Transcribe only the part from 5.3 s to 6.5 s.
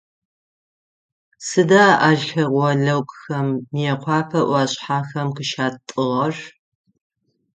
къыщатӏыгъэр?